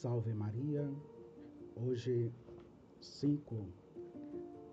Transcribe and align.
Salve 0.00 0.32
Maria, 0.32 0.88
hoje 1.74 2.32
5 3.00 3.66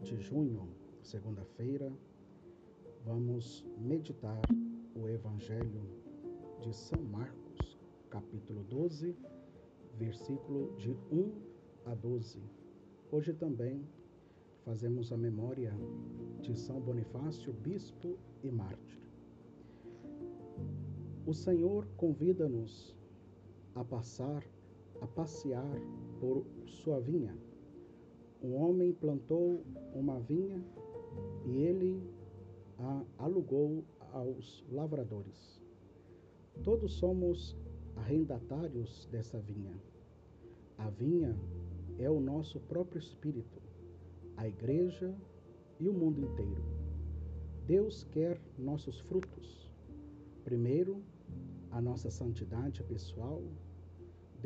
de 0.03 0.19
junho, 0.19 0.69
segunda-feira, 1.01 1.91
vamos 3.03 3.65
meditar 3.75 4.39
o 4.95 5.09
Evangelho 5.09 5.81
de 6.61 6.71
São 6.71 7.01
Marcos, 7.01 7.75
capítulo 8.07 8.63
12, 8.65 9.15
versículo 9.97 10.75
de 10.77 10.91
1 10.91 11.33
a 11.85 11.95
12. 11.95 12.39
Hoje 13.11 13.33
também 13.33 13.83
fazemos 14.63 15.11
a 15.11 15.17
memória 15.17 15.73
de 16.39 16.55
São 16.55 16.79
Bonifácio, 16.79 17.51
bispo 17.51 18.15
e 18.43 18.51
mártir. 18.51 19.01
O 21.25 21.33
Senhor 21.33 21.87
convida-nos 21.97 22.95
a 23.73 23.83
passar, 23.83 24.43
a 25.01 25.07
passear 25.07 25.81
por 26.19 26.45
sua 26.65 26.99
vinha. 26.99 27.37
Um 28.41 28.55
homem 28.55 28.93
plantou 28.93 29.63
uma 29.93 30.19
vinha 30.19 30.63
e 31.45 31.57
ele 31.57 32.03
a 32.77 33.03
alugou 33.17 33.83
aos 34.11 34.65
lavradores. 34.71 35.61
Todos 36.63 36.93
somos 36.93 37.55
arrendatários 37.95 39.07
dessa 39.11 39.39
vinha. 39.39 39.73
A 40.77 40.89
vinha 40.89 41.35
é 41.97 42.09
o 42.09 42.19
nosso 42.19 42.59
próprio 42.59 42.99
espírito, 42.99 43.61
a 44.35 44.47
igreja 44.47 45.15
e 45.79 45.87
o 45.87 45.93
mundo 45.93 46.21
inteiro. 46.21 46.63
Deus 47.65 48.03
quer 48.03 48.39
nossos 48.57 48.99
frutos. 48.99 49.69
Primeiro, 50.43 51.01
a 51.71 51.81
nossa 51.81 52.11
santidade 52.11 52.83
pessoal, 52.83 53.41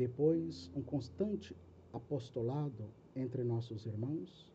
depois, 0.00 0.70
um 0.74 0.80
constante 0.80 1.54
apostolado 1.92 2.88
entre 3.14 3.44
nossos 3.44 3.84
irmãos, 3.84 4.50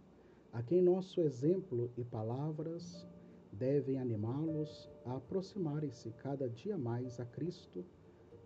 a 0.52 0.64
quem 0.64 0.82
nosso 0.82 1.22
exemplo 1.22 1.92
e 1.96 2.04
palavras 2.04 3.08
devem 3.52 4.00
animá-los 4.00 4.90
a 5.06 5.18
aproximarem-se 5.18 6.10
cada 6.14 6.50
dia 6.50 6.80
mais 6.80 7.20
a 7.20 7.26
Cristo 7.26 7.86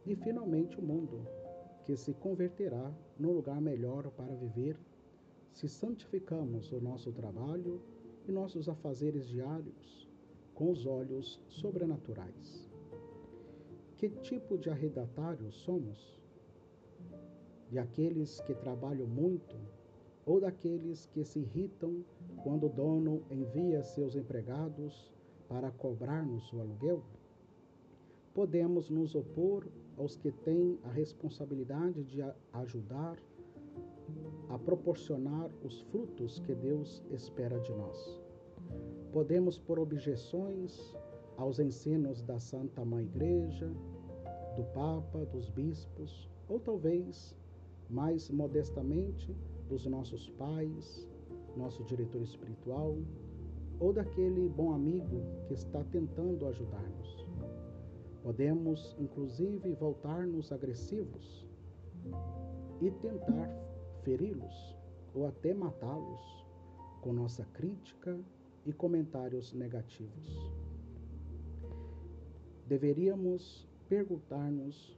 e, 0.05 0.13
finalmente, 0.13 0.77
o 0.77 0.81
mundo, 0.81 1.25
que 1.85 1.95
se 1.95 2.13
converterá 2.13 2.93
num 3.17 3.31
lugar 3.31 3.61
melhor 3.61 4.11
para 4.11 4.35
viver 4.35 4.77
se 5.53 5.69
santificamos 5.69 6.69
o 6.73 6.81
nosso 6.81 7.13
trabalho 7.13 7.81
e 8.27 8.31
nossos 8.33 8.67
afazeres 8.67 9.25
diários 9.25 10.05
com 10.53 10.69
os 10.69 10.85
olhos 10.85 11.39
sobrenaturais. 11.47 12.69
Que 13.95 14.09
tipo 14.09 14.57
de 14.57 14.69
arredatários 14.69 15.55
somos? 15.61 16.18
De 17.69 17.77
aqueles 17.77 18.41
que 18.41 18.53
trabalham 18.53 19.07
muito 19.07 19.55
ou 20.25 20.39
daqueles 20.39 21.05
que 21.07 21.23
se 21.23 21.39
irritam 21.39 22.03
quando 22.43 22.65
o 22.65 22.69
dono 22.69 23.23
envia 23.29 23.83
seus 23.83 24.15
empregados 24.15 25.11
para 25.47 25.71
cobrar-nos 25.71 26.51
o 26.51 26.59
aluguel? 26.59 27.03
Podemos 28.33 28.89
nos 28.89 29.15
opor 29.15 29.67
aos 29.97 30.15
que 30.15 30.31
têm 30.31 30.79
a 30.83 30.89
responsabilidade 30.89 32.03
de 32.03 32.23
ajudar 32.53 33.17
a 34.49 34.57
proporcionar 34.57 35.51
os 35.63 35.81
frutos 35.81 36.39
que 36.39 36.55
Deus 36.55 37.03
espera 37.11 37.59
de 37.59 37.71
nós. 37.73 38.19
Podemos 39.11 39.57
pôr 39.57 39.79
objeções 39.79 40.95
aos 41.37 41.59
ensinos 41.59 42.21
da 42.21 42.39
Santa 42.39 42.83
Mãe 42.83 43.05
Igreja, 43.05 43.71
do 44.55 44.63
Papa, 44.73 45.25
dos 45.25 45.49
bispos, 45.49 46.29
ou 46.47 46.59
talvez, 46.59 47.35
mais 47.89 48.29
modestamente, 48.29 49.35
dos 49.67 49.85
nossos 49.85 50.29
pais, 50.31 51.07
nosso 51.55 51.83
diretor 51.83 52.21
espiritual, 52.21 52.97
ou 53.79 53.93
daquele 53.93 54.49
bom 54.49 54.73
amigo 54.73 55.21
que 55.47 55.53
está 55.53 55.83
tentando 55.85 56.45
ajudar-nos. 56.47 57.25
Podemos, 58.21 58.95
inclusive, 58.99 59.73
voltar-nos 59.73 60.51
agressivos 60.51 61.47
e 62.81 62.91
tentar 62.91 63.49
feri-los 64.03 64.75
ou 65.13 65.25
até 65.25 65.53
matá-los 65.53 66.45
com 67.01 67.13
nossa 67.13 67.45
crítica 67.53 68.19
e 68.65 68.73
comentários 68.73 69.53
negativos 69.53 70.59
deveríamos 72.69 73.67
perguntar-nos 73.89 74.95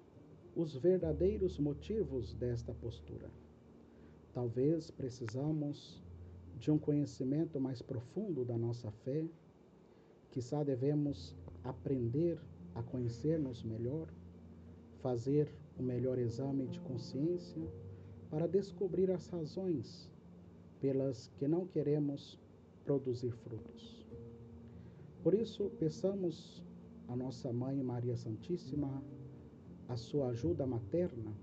os 0.55 0.75
verdadeiros 0.75 1.57
motivos 1.57 2.33
desta 2.33 2.73
postura. 2.73 3.29
Talvez 4.33 4.91
precisamos 4.91 6.01
de 6.57 6.71
um 6.71 6.77
conhecimento 6.77 7.59
mais 7.59 7.81
profundo 7.81 8.45
da 8.45 8.57
nossa 8.57 8.91
fé, 8.91 9.25
quizá 10.29 10.63
devemos 10.63 11.35
aprender 11.63 12.39
a 12.75 12.83
conhecer-nos 12.83 13.63
melhor, 13.63 14.07
fazer 15.01 15.51
o 15.77 15.81
um 15.81 15.85
melhor 15.85 16.17
exame 16.17 16.67
de 16.67 16.79
consciência 16.81 17.61
para 18.29 18.47
descobrir 18.47 19.11
as 19.11 19.27
razões 19.27 20.09
pelas 20.79 21.27
que 21.37 21.47
não 21.47 21.65
queremos 21.65 22.39
produzir 22.85 23.31
frutos. 23.31 24.05
Por 25.23 25.33
isso, 25.33 25.69
peçamos 25.79 26.63
a 27.07 27.15
nossa 27.15 27.51
Mãe 27.51 27.81
Maria 27.83 28.15
Santíssima 28.15 29.03
a 29.91 29.97
sua 29.97 30.29
ajuda 30.29 30.65
materna 30.65 31.33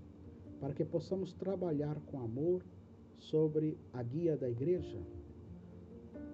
para 0.59 0.73
que 0.73 0.85
possamos 0.85 1.35
trabalhar 1.35 2.01
com 2.07 2.19
amor 2.21 2.65
sobre 3.19 3.79
a 3.93 4.03
guia 4.03 4.37
da 4.37 4.49
igreja. 4.49 4.99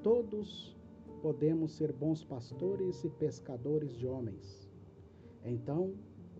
Todos 0.03 0.77
podemos 1.21 1.73
ser 1.73 1.93
bons 1.93 2.23
pastores 2.23 3.03
e 3.03 3.11
pescadores 3.11 3.93
de 3.97 4.07
homens. 4.07 4.71
Então, 5.45 5.95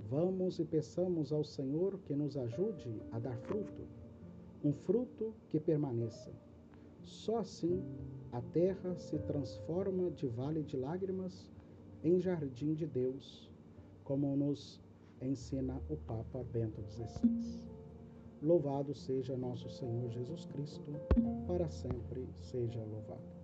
vamos 0.09 0.59
e 0.59 0.65
peçamos 0.65 1.33
ao 1.33 1.43
Senhor 1.43 1.99
que 2.07 2.15
nos 2.15 2.37
ajude 2.37 3.03
a 3.11 3.19
dar 3.19 3.37
fruto, 3.39 3.83
um 4.63 4.73
fruto 4.73 5.35
que 5.49 5.59
permaneça. 5.59 6.33
Só 7.03 7.39
assim 7.39 7.83
a 8.31 8.41
terra 8.41 8.95
se 8.97 9.19
transforma 9.19 10.11
de 10.11 10.27
vale 10.27 10.63
de 10.63 10.77
lágrimas 10.77 11.51
em 12.03 12.21
jardim 12.21 12.75
de 12.75 12.87
Deus, 12.87 13.51
como 14.05 14.37
nos 14.37 14.81
ensina 15.21 15.81
o 15.89 15.97
Papa 15.97 16.45
Bento 16.53 16.83
XVI. 16.83 17.61
Louvado 18.43 18.95
seja 18.95 19.37
nosso 19.37 19.71
Senhor 19.71 20.11
Jesus 20.11 20.45
Cristo, 20.47 20.93
para 21.47 21.69
sempre 21.71 22.29
seja 22.35 22.83
louvado. 22.85 23.44